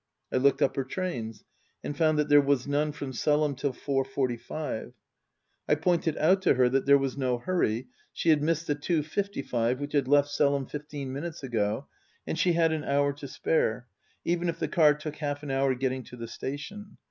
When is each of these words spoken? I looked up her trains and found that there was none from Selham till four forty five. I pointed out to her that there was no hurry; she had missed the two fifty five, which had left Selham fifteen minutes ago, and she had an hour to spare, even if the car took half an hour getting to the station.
I 0.33 0.37
looked 0.37 0.63
up 0.63 0.77
her 0.77 0.83
trains 0.83 1.43
and 1.83 1.95
found 1.95 2.17
that 2.17 2.27
there 2.27 2.41
was 2.41 2.65
none 2.65 2.91
from 2.91 3.11
Selham 3.13 3.55
till 3.55 3.71
four 3.71 4.03
forty 4.03 4.35
five. 4.35 4.93
I 5.69 5.75
pointed 5.75 6.17
out 6.17 6.41
to 6.41 6.55
her 6.55 6.67
that 6.69 6.87
there 6.87 6.97
was 6.97 7.19
no 7.19 7.37
hurry; 7.37 7.85
she 8.11 8.29
had 8.29 8.41
missed 8.41 8.65
the 8.65 8.73
two 8.73 9.03
fifty 9.03 9.43
five, 9.43 9.79
which 9.79 9.93
had 9.93 10.07
left 10.07 10.29
Selham 10.29 10.65
fifteen 10.65 11.13
minutes 11.13 11.43
ago, 11.43 11.85
and 12.25 12.39
she 12.39 12.53
had 12.53 12.71
an 12.71 12.83
hour 12.83 13.13
to 13.13 13.27
spare, 13.27 13.85
even 14.25 14.49
if 14.49 14.57
the 14.57 14.67
car 14.67 14.95
took 14.95 15.17
half 15.17 15.43
an 15.43 15.51
hour 15.51 15.75
getting 15.75 16.03
to 16.05 16.17
the 16.17 16.27
station. 16.27 16.97